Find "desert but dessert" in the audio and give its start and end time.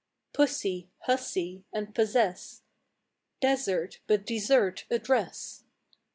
3.39-4.85